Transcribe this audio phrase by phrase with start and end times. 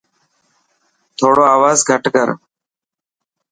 [1.17, 2.27] ٿوڙو آواز گهٽ ڪر.